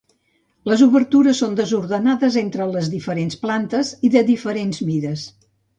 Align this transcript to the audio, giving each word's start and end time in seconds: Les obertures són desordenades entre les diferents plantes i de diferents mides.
Les 0.71 0.83
obertures 0.85 1.41
són 1.43 1.53
desordenades 1.59 2.39
entre 2.43 2.69
les 2.73 2.91
diferents 2.97 3.41
plantes 3.47 3.95
i 4.11 4.15
de 4.19 4.27
diferents 4.35 4.87
mides. 4.91 5.33